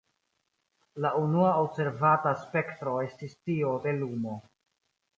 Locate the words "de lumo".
3.89-4.39